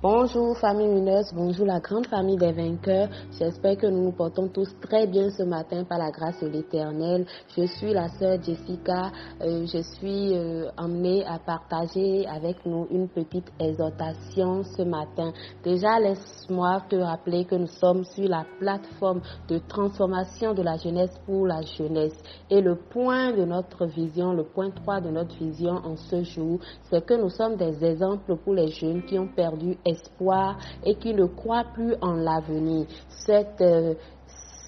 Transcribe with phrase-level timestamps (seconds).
[0.00, 3.08] Bonjour famille mineuse, bonjour la grande famille des vainqueurs.
[3.36, 7.26] J'espère que nous nous portons tous très bien ce matin par la grâce de l'Éternel.
[7.56, 9.10] Je suis la sœur Jessica.
[9.40, 15.32] Euh, je suis euh, emmenée à partager avec nous une petite exhortation ce matin.
[15.64, 21.18] Déjà, laisse-moi te rappeler que nous sommes sur la plateforme de transformation de la jeunesse
[21.26, 22.16] pour la jeunesse.
[22.50, 26.60] Et le point de notre vision, le point 3 de notre vision en ce jour,
[26.88, 31.14] c'est que nous sommes des exemples pour les jeunes qui ont perdu espoir et qui
[31.14, 32.86] ne croient plus en l'avenir.
[33.08, 33.94] Cette, euh,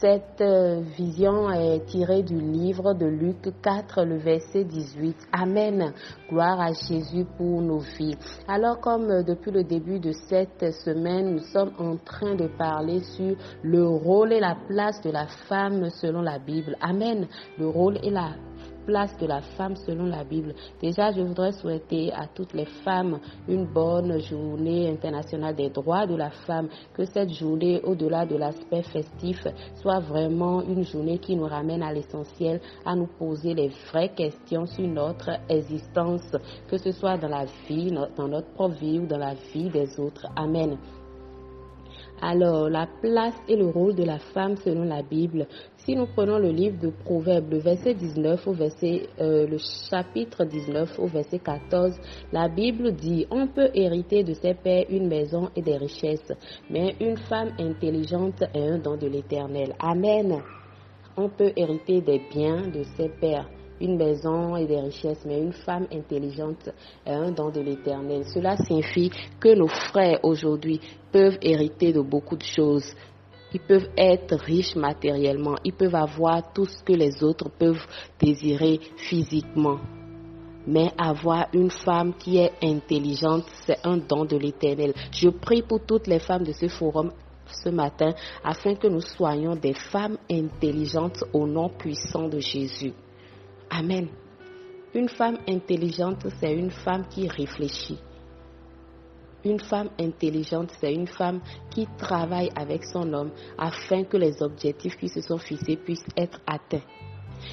[0.00, 5.16] cette euh, vision est tirée du livre de Luc 4, le verset 18.
[5.32, 5.92] Amen.
[6.28, 8.16] Gloire à Jésus pour nos vies.
[8.46, 13.00] Alors comme euh, depuis le début de cette semaine, nous sommes en train de parler
[13.00, 16.76] sur le rôle et la place de la femme selon la Bible.
[16.80, 17.26] Amen.
[17.58, 18.34] Le rôle et la
[18.88, 20.54] place de la femme selon la Bible.
[20.80, 26.16] Déjà, je voudrais souhaiter à toutes les femmes une bonne journée internationale des droits de
[26.16, 31.44] la femme, que cette journée, au-delà de l'aspect festif, soit vraiment une journée qui nous
[31.46, 36.34] ramène à l'essentiel, à nous poser les vraies questions sur notre existence,
[36.66, 40.00] que ce soit dans la vie, dans notre propre vie ou dans la vie des
[40.00, 40.26] autres.
[40.34, 40.78] Amen.
[42.20, 45.46] Alors, la place et le rôle de la femme selon la Bible.
[45.76, 50.44] Si nous prenons le livre de Proverbes, le verset 19 au verset, euh, le chapitre
[50.44, 51.92] 19 au verset 14,
[52.32, 56.32] la Bible dit, on peut hériter de ses pères une maison et des richesses,
[56.68, 59.74] mais une femme intelligente est un don de l'éternel.
[59.78, 60.42] Amen.
[61.16, 63.48] On peut hériter des biens de ses pères
[63.80, 66.68] une maison et des richesses, mais une femme intelligente
[67.06, 68.24] est un don de l'éternel.
[68.32, 69.10] Cela signifie
[69.40, 70.80] que nos frères aujourd'hui
[71.12, 72.94] peuvent hériter de beaucoup de choses.
[73.52, 77.86] Ils peuvent être riches matériellement, ils peuvent avoir tout ce que les autres peuvent
[78.20, 79.78] désirer physiquement.
[80.66, 84.92] Mais avoir une femme qui est intelligente, c'est un don de l'éternel.
[85.12, 87.10] Je prie pour toutes les femmes de ce forum
[87.64, 88.12] ce matin
[88.44, 92.92] afin que nous soyons des femmes intelligentes au nom puissant de Jésus.
[93.70, 94.08] Amen.
[94.94, 97.98] Une femme intelligente, c'est une femme qui réfléchit.
[99.44, 101.40] Une femme intelligente, c'est une femme
[101.70, 106.40] qui travaille avec son homme afin que les objectifs qui se sont fixés puissent être
[106.46, 106.82] atteints.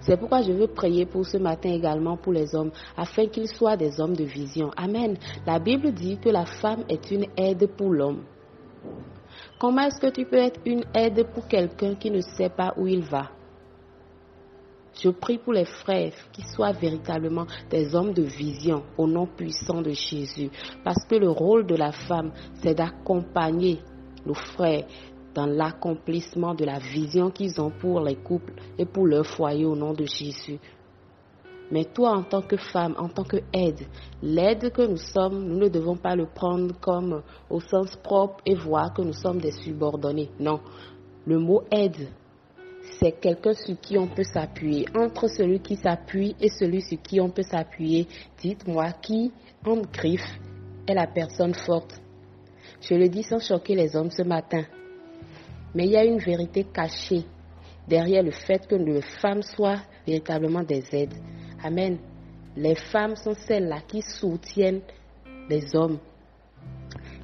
[0.00, 3.76] C'est pourquoi je veux prier pour ce matin également pour les hommes, afin qu'ils soient
[3.76, 4.70] des hommes de vision.
[4.76, 5.16] Amen.
[5.46, 8.24] La Bible dit que la femme est une aide pour l'homme.
[9.60, 12.86] Comment est-ce que tu peux être une aide pour quelqu'un qui ne sait pas où
[12.86, 13.30] il va?
[15.00, 19.80] Je prie pour les frères qui soient véritablement des hommes de vision au nom puissant
[19.80, 20.50] de Jésus.
[20.84, 22.32] Parce que le rôle de la femme,
[22.62, 23.80] c'est d'accompagner
[24.26, 24.86] nos frères
[25.34, 29.76] dans l'accomplissement de la vision qu'ils ont pour les couples et pour leur foyer au
[29.76, 30.58] nom de Jésus.
[31.70, 33.86] Mais toi, en tant que femme, en tant que aide,
[34.22, 38.54] l'aide que nous sommes, nous ne devons pas le prendre comme au sens propre et
[38.54, 40.30] voir que nous sommes des subordonnés.
[40.40, 40.60] Non.
[41.26, 42.08] Le mot aide
[43.00, 44.86] c'est quelqu'un sur qui on peut s'appuyer.
[44.96, 48.08] Entre celui qui s'appuie et celui sur qui on peut s'appuyer,
[48.40, 49.32] dites-moi qui,
[49.64, 50.38] en griffe,
[50.86, 52.00] est la personne forte.
[52.80, 54.64] Je le dis sans choquer les hommes ce matin.
[55.74, 57.24] Mais il y a une vérité cachée
[57.86, 61.14] derrière le fait que les femmes soient véritablement des aides.
[61.62, 61.98] Amen.
[62.56, 64.80] Les femmes sont celles-là qui soutiennent
[65.48, 65.98] les hommes.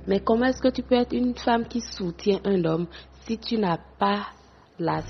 [0.06, 2.86] Mais comment est-ce que tu peux être une femme qui soutient un homme
[3.26, 4.26] si tu n'as pas
[4.78, 5.02] la,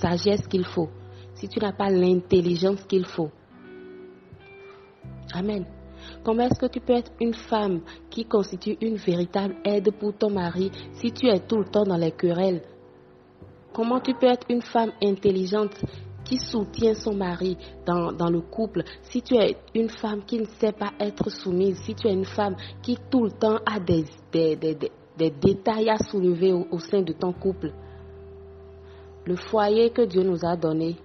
[0.00, 0.88] sagesse qu'il faut,
[1.34, 3.30] si tu n'as pas l'intelligence qu'il faut.
[5.32, 5.64] Amen.
[6.24, 10.30] Comment est-ce que tu peux être une femme qui constitue une véritable aide pour ton
[10.30, 12.62] mari si tu es tout le temps dans les querelles?
[13.72, 15.80] Comment tu peux être une femme intelligente
[16.24, 17.56] qui soutient son mari
[17.86, 21.80] dans, dans, le couple, si tu es une femme qui ne sait pas être soumise,
[21.82, 24.76] si tu es une femme qui tout le temps a des, des, des,
[25.18, 27.72] des détails à soulever au sein de ton couple,
[29.30, 30.96] le foyer que Dieu nous a donné,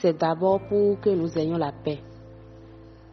[0.00, 2.00] c'est d'abord pour que nous ayons la paix.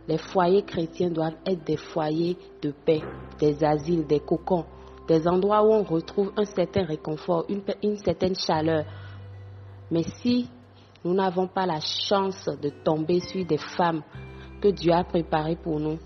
[0.07, 3.01] Les foyers chrétiens doivent être des foyers de paix,
[3.37, 4.63] des asiles, des cocons,
[5.09, 8.85] des endroits où on retrouve un certain réconfort, une, certaine chaleur.
[9.91, 10.47] Mais si
[11.03, 14.03] nous n'avons pas la chance de tomber sur des femmes
[14.61, 15.99] que Dieu a préparées pour nous,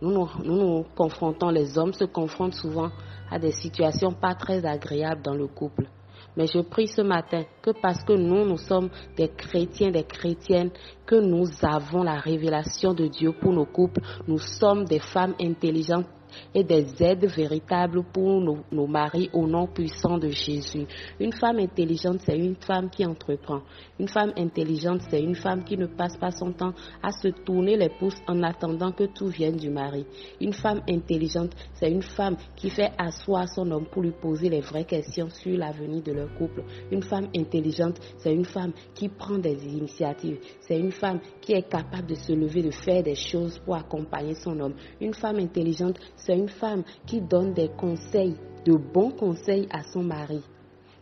[0.00, 2.90] nous nous, confrontons, les hommes se confrontent souvent
[3.28, 5.88] à des situations pas très agréables dans le couple.
[6.36, 10.70] Mais je prie ce matin que parce que nous, nous sommes des chrétiens, des chrétiennes,
[11.06, 14.00] que nous avons la révélation de Dieu pour nos couples.
[14.28, 16.06] Nous sommes des femmes intelligentes
[16.54, 20.86] et des aides véritables pour nos, maris au nom puissant de Jésus.
[21.18, 23.60] Une femme intelligente, c'est une femme qui entreprend.
[23.98, 26.72] Une femme intelligente, c'est une femme qui ne passe pas son temps
[27.02, 30.06] à se tourner les pouces en attendant que tout vienne du mari.
[30.40, 34.60] Une femme intelligente, c'est une femme qui fait asseoir son homme pour lui poser les
[34.60, 36.62] vraies questions sur l'avenir de leur couple.
[36.90, 40.38] Une femme intelligente, c'est une femme qui prend des initiatives.
[40.60, 44.34] C'est une femme qui est capable de se lever, de faire des choses pour accompagner
[44.34, 44.74] son homme.
[45.00, 50.02] Une femme intelligente, c'est une femme qui donne des conseils, de bons conseils à son
[50.02, 50.42] mari.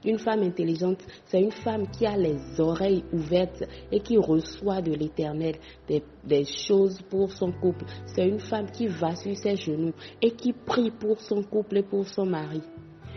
[0.05, 4.93] Une femme intelligente, c'est une femme qui a les oreilles ouvertes et qui reçoit de
[4.93, 5.57] l'éternel
[5.89, 7.85] des, choses pour son couple.
[8.07, 9.93] C'est une femme qui va sur ses genoux
[10.23, 12.63] et qui prie pour son couple et pour son mari.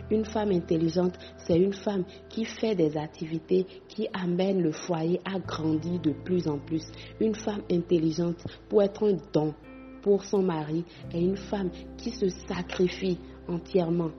[0.09, 5.39] Une femme intelligente, c'est une femme qui fait des activités qui amènent le foyer à
[5.39, 6.83] grandir de plus en plus.
[7.19, 9.53] Une femme intelligente pour être un don
[10.01, 10.83] pour son mari
[11.13, 13.18] est une femme qui se sacrifie
[13.48, 14.12] entièrement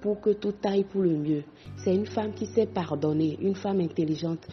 [0.00, 1.44] pour que tout aille pour le mieux.
[1.78, 3.38] C'est une femme qui sait pardonner.
[3.40, 4.46] Une femme intelligente,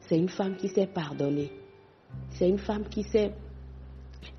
[0.00, 1.50] c'est une femme qui sait pardonner.
[2.30, 3.32] C'est une femme qui sait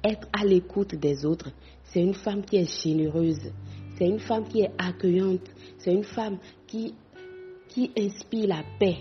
[0.04, 1.50] être à l'écoute des autres.
[1.84, 3.52] C'est une femme qui est généreuse.
[3.98, 5.50] C'est une femme qui est accueillante.
[5.78, 6.38] C'est une femme
[6.68, 6.94] qui,
[7.68, 8.98] qui inspire la paix.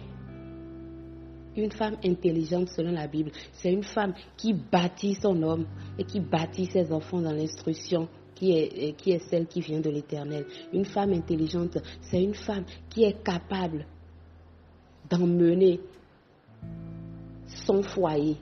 [1.56, 5.66] Une femme intelligente selon la Bible, c'est une femme qui bâtit son homme
[5.98, 10.44] et qui bâtit ses enfants dans l'instruction qui est, celle qui vient de l'Éternel.
[10.72, 13.86] Une femme intelligente, c'est une femme qui est capable
[15.08, 15.80] d'emmener
[17.46, 18.36] son foyer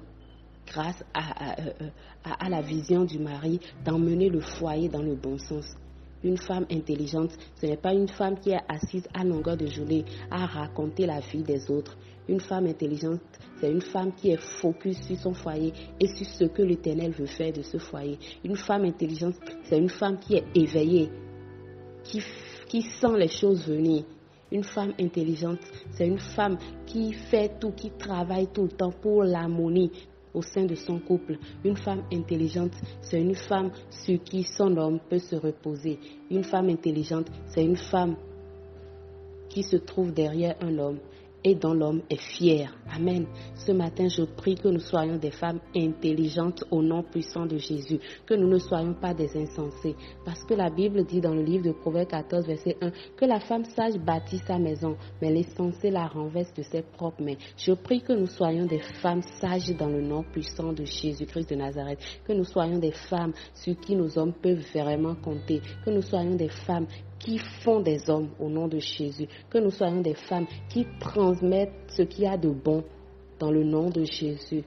[0.66, 1.56] grâce à,
[2.24, 5.74] à, la vision du mari, d'emmener le foyer dans le bon sens.
[6.24, 7.30] Une femme intelligente,
[7.60, 11.18] ce n'est pas une femme qui est assise à longueur de journée à raconter la
[11.20, 11.96] vie des autres.
[12.28, 13.20] Une femme intelligente,
[13.60, 17.26] c'est une femme qui est focus sur son foyer et sur ce que l'Éternel veut
[17.26, 18.18] faire de ce foyer.
[18.44, 19.34] Une femme intelligente,
[19.64, 21.10] c'est une femme qui est éveillée,
[22.04, 22.22] qui,
[22.68, 24.04] qui sent les choses venir.
[24.52, 25.60] Une femme intelligente,
[25.92, 29.90] c'est une femme qui fait tout, qui travaille tout le temps pour l'harmonie
[30.34, 31.38] au sein de son couple.
[31.64, 35.98] Une femme intelligente, c'est une femme sur qui son homme peut se reposer.
[36.30, 38.16] Une femme intelligente, c'est une femme
[39.48, 40.98] qui se trouve derrière un homme
[41.44, 42.74] et dont l'homme est fier.
[42.94, 43.26] Amen.
[43.54, 47.98] Ce matin, je prie que nous soyons des femmes intelligentes au nom puissant de Jésus,
[48.26, 49.96] que nous ne soyons pas des insensés.
[50.24, 53.40] Parce que la Bible dit dans le livre de Proverbes 14, verset 1, que la
[53.40, 57.36] femme sage bâtit sa maison, mais l'insensé la renverse de ses propres mains.
[57.56, 61.56] Je prie que nous soyons des femmes sages dans le nom puissant de Jésus-Christ de
[61.56, 66.02] Nazareth, que nous soyons des femmes sur qui nos hommes peuvent vraiment compter, que nous
[66.02, 66.86] soyons des femmes
[67.24, 69.28] qui font des hommes au nom de Jésus.
[69.48, 72.84] Que nous soyons des femmes qui transmettent ce qu'il y a de bon
[73.38, 74.64] dans le nom de Jésus.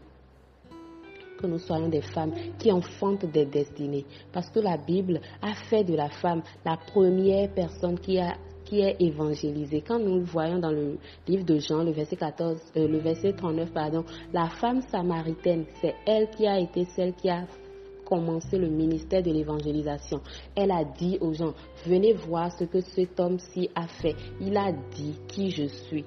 [1.37, 4.05] Que nous soyons des femmes qui enfantent des destinées.
[4.31, 8.35] Parce que la Bible a fait de la femme la première personne qui a
[8.65, 9.81] qui est évangélisée.
[9.87, 10.97] Quand nous le voyons dans le
[11.27, 14.03] livre de Jean, le verset 14, euh, le verset 39, pardon,
[14.33, 17.45] la femme samaritaine, c'est elle qui a été celle qui a
[18.05, 20.21] commencé le ministère de l'évangélisation.
[20.55, 21.53] Elle a dit aux gens,
[21.85, 24.15] venez voir ce que cet homme-ci a fait.
[24.39, 26.05] Il a dit qui je suis.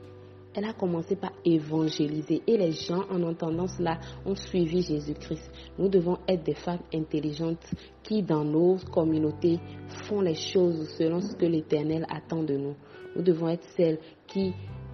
[0.54, 5.50] Elle a commencé par évangéliser et les gens, en entendant cela, ont suivi Jésus-Christ.
[5.78, 7.64] Nous devons être des femmes intelligentes
[8.02, 9.60] qui, dans nos communautés,
[10.08, 12.74] font les choses selon ce que l'Éternel attend de nous.
[13.14, 14.52] Nous devons être celles qui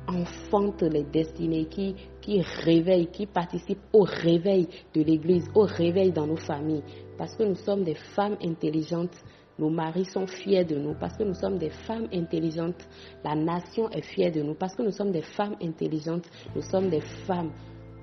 [0.08, 6.26] enfantent les destinées, qui, qui réveillent, qui participent au réveil de l'Église, au réveil dans
[6.26, 6.82] nos familles.
[7.18, 9.16] Parce que nous sommes des femmes intelligentes,
[9.58, 10.94] nos maris sont fiers de nous.
[10.94, 12.86] Parce que nous sommes des femmes intelligentes,
[13.24, 14.54] la nation est fière de nous.
[14.54, 17.52] Parce que nous sommes des femmes intelligentes, nous sommes des femmes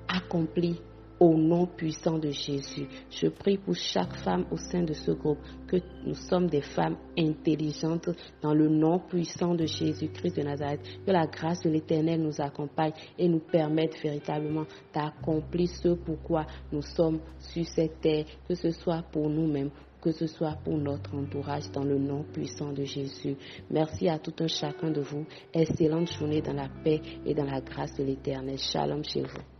[0.07, 0.79] accomplies
[1.21, 2.87] au nom puissant de Jésus.
[3.11, 5.37] Je prie pour chaque femme au sein de ce groupe
[5.67, 8.09] que nous sommes des femmes intelligentes
[8.41, 10.81] dans le nom puissant de Jésus-Christ de Nazareth.
[11.05, 16.81] Que la grâce de l'Éternel nous accompagne et nous permette véritablement d'accomplir ce pourquoi nous
[16.81, 19.69] sommes sur cette terre, que ce soit pour nous-mêmes
[20.01, 23.35] que ce soit pour notre entourage dans le nom puissant de Jésus.
[23.69, 25.27] Merci à tout un chacun de vous.
[25.53, 28.57] Excellente journée dans la paix et dans la grâce de l'Éternel.
[28.57, 29.50] Shalom chez vous.